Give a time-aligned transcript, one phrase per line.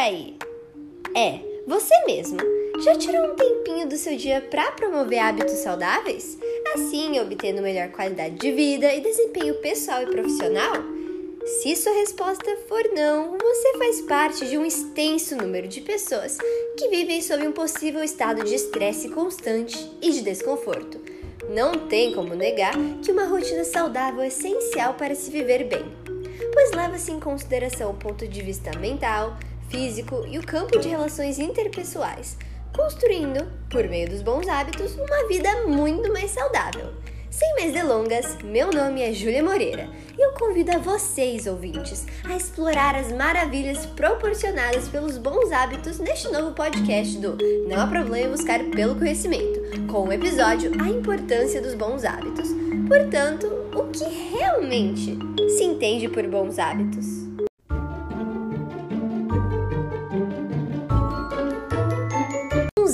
[0.00, 0.36] aí?
[1.14, 2.38] É, você mesmo.
[2.82, 6.38] Já tirou um tempinho do seu dia para promover hábitos saudáveis?
[6.74, 10.72] Assim, obtendo melhor qualidade de vida e desempenho pessoal e profissional?
[11.44, 16.38] Se sua resposta for não, você faz parte de um extenso número de pessoas
[16.78, 21.00] que vivem sob um possível estado de estresse constante e de desconforto.
[21.50, 25.84] Não tem como negar que uma rotina saudável é essencial para se viver bem,
[26.52, 29.36] pois leva-se em consideração o ponto de vista mental,
[29.70, 32.36] físico e o campo de relações interpessoais,
[32.76, 36.92] construindo, por meio dos bons hábitos, uma vida muito mais saudável.
[37.30, 39.88] Sem mais delongas, meu nome é Júlia Moreira
[40.18, 46.28] e eu convido a vocês, ouvintes, a explorar as maravilhas proporcionadas pelos bons hábitos neste
[46.28, 51.74] novo podcast do Não há problema buscar pelo conhecimento, com o episódio A Importância dos
[51.74, 52.48] Bons Hábitos.
[52.88, 54.04] Portanto, o que
[54.36, 55.16] realmente
[55.56, 57.29] se entende por bons hábitos?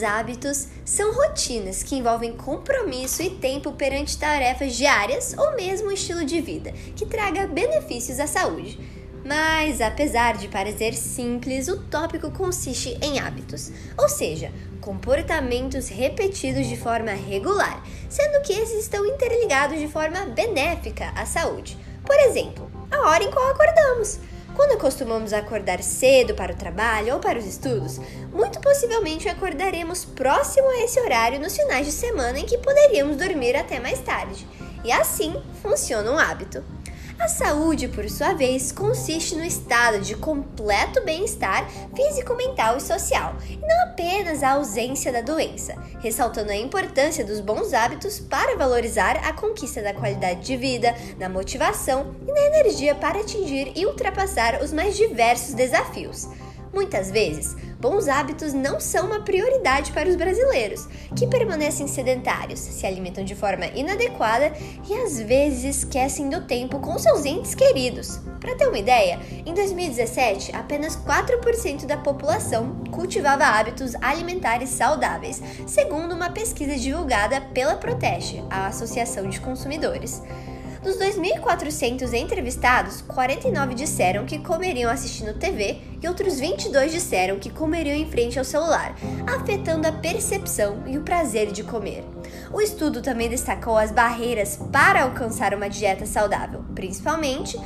[0.00, 5.92] Os hábitos são rotinas que envolvem compromisso e tempo perante tarefas diárias ou mesmo um
[5.92, 8.80] estilo de vida que traga benefícios à saúde.
[9.22, 16.78] Mas, apesar de parecer simples, o tópico consiste em hábitos, ou seja, comportamentos repetidos de
[16.78, 21.76] forma regular, sendo que esses estão interligados de forma benéfica à saúde.
[22.06, 24.18] Por exemplo, a hora em qual acordamos.
[24.60, 27.98] Quando costumamos acordar cedo para o trabalho ou para os estudos,
[28.30, 33.56] muito possivelmente acordaremos próximo a esse horário nos finais de semana em que poderíamos dormir
[33.56, 34.46] até mais tarde.
[34.84, 36.62] E assim funciona um hábito.
[37.20, 43.36] A saúde, por sua vez, consiste no estado de completo bem-estar físico, mental e social,
[43.46, 49.18] e não apenas a ausência da doença, ressaltando a importância dos bons hábitos para valorizar
[49.18, 54.62] a conquista da qualidade de vida, na motivação e na energia para atingir e ultrapassar
[54.62, 56.26] os mais diversos desafios.
[56.72, 60.86] Muitas vezes, bons hábitos não são uma prioridade para os brasileiros,
[61.16, 64.52] que permanecem sedentários, se alimentam de forma inadequada
[64.88, 68.20] e às vezes esquecem do tempo com seus entes queridos.
[68.38, 76.14] Para ter uma ideia, em 2017, apenas 4% da população cultivava hábitos alimentares saudáveis, segundo
[76.14, 80.22] uma pesquisa divulgada pela Proteste, a Associação de Consumidores.
[80.82, 87.94] Dos 2.400 entrevistados, 49 disseram que comeriam assistindo TV e outros 22 disseram que comeriam
[87.94, 88.94] em frente ao celular,
[89.26, 92.02] afetando a percepção e o prazer de comer.
[92.50, 97.58] O estudo também destacou as barreiras para alcançar uma dieta saudável, principalmente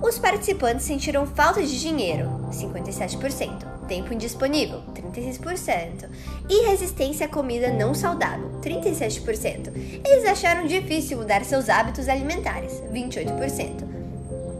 [0.00, 6.08] os participantes sentiram falta de dinheiro, 57% tempo indisponível, 36%,
[6.48, 9.72] e resistência à comida não saudável, 37%.
[10.06, 13.90] Eles acharam difícil mudar seus hábitos alimentares, 28%.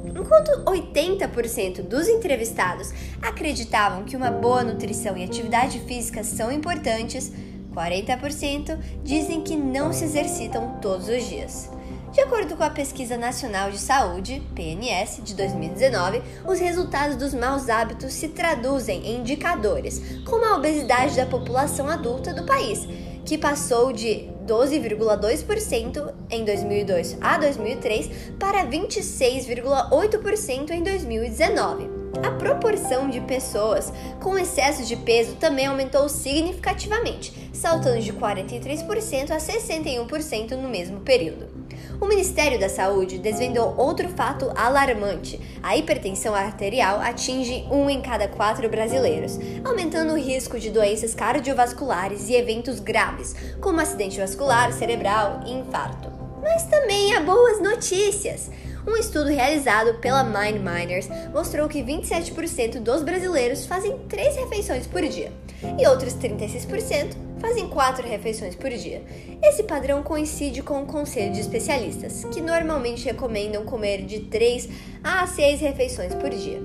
[0.09, 2.93] Enquanto 80% dos entrevistados
[3.23, 7.33] acreditavam que uma boa nutrição e atividade física são importantes,
[7.73, 11.71] 40% dizem que não se exercitam todos os dias.
[12.21, 17.71] De acordo com a Pesquisa Nacional de Saúde, PNS, de 2019, os resultados dos maus
[17.71, 22.87] hábitos se traduzem em indicadores, como a obesidade da população adulta do país,
[23.25, 31.89] que passou de 12,2% em 2002 a 2003 para 26,8% em 2019.
[32.23, 39.39] A proporção de pessoas com excesso de peso também aumentou significativamente, saltando de 43% a
[39.39, 41.60] 61% no mesmo período.
[42.01, 48.27] O Ministério da Saúde desvendou outro fato alarmante: a hipertensão arterial atinge um em cada
[48.27, 55.41] quatro brasileiros, aumentando o risco de doenças cardiovasculares e eventos graves, como acidente vascular, cerebral
[55.47, 56.11] e infarto.
[56.41, 58.51] Mas também há boas notícias.
[58.87, 65.03] Um estudo realizado pela Mind Miners mostrou que 27% dos brasileiros fazem três refeições por
[65.03, 65.31] dia
[65.79, 69.03] e outros 36% fazem quatro refeições por dia.
[69.43, 74.69] Esse padrão coincide com o conselho de especialistas, que normalmente recomendam comer de 3
[75.03, 76.61] a 6 refeições por dia.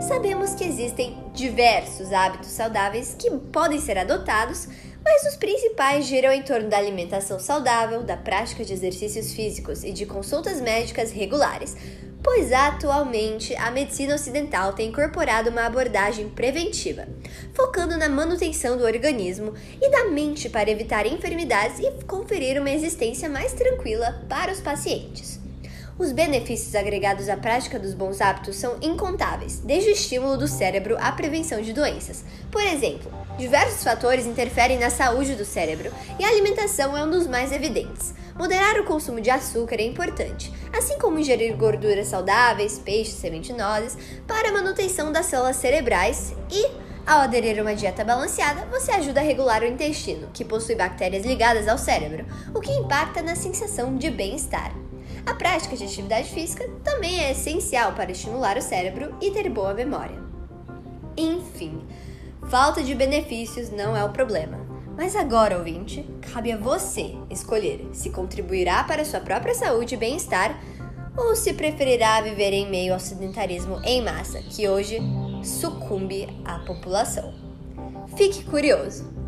[0.00, 4.68] Sabemos que existem diversos hábitos saudáveis que podem ser adotados,
[5.04, 9.92] mas os principais giram em torno da alimentação saudável, da prática de exercícios físicos e
[9.92, 11.76] de consultas médicas regulares
[12.22, 17.06] pois atualmente a medicina ocidental tem incorporado uma abordagem preventiva,
[17.52, 23.28] focando na manutenção do organismo e da mente para evitar enfermidades e conferir uma existência
[23.28, 25.40] mais tranquila para os pacientes.
[25.98, 30.96] Os benefícios agregados à prática dos bons hábitos são incontáveis, desde o estímulo do cérebro
[30.98, 32.24] à prevenção de doenças.
[32.50, 37.26] Por exemplo, diversos fatores interferem na saúde do cérebro e a alimentação é um dos
[37.26, 38.14] mais evidentes.
[38.34, 43.96] Moderar o consumo de açúcar é importante, assim como ingerir gorduras saudáveis, peixes, sementinosas,
[44.26, 49.20] para a manutenção das células cerebrais e Ao aderir a uma dieta balanceada, você ajuda
[49.20, 52.24] a regular o intestino, que possui bactérias ligadas ao cérebro,
[52.54, 54.72] o que impacta na sensação de bem-estar.
[55.26, 59.74] A prática de atividade física também é essencial para estimular o cérebro e ter boa
[59.74, 60.16] memória.
[61.16, 61.84] Enfim,
[62.48, 64.71] falta de benefícios não é o problema.
[64.96, 70.58] Mas agora, ouvinte, cabe a você escolher se contribuirá para sua própria saúde e bem-estar
[71.16, 74.98] ou se preferirá viver em meio ao sedentarismo em massa, que hoje
[75.42, 77.34] sucumbe à população.
[78.16, 79.21] Fique curioso!